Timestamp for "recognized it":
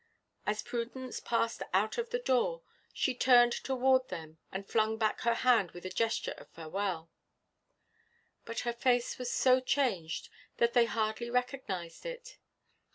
11.29-12.39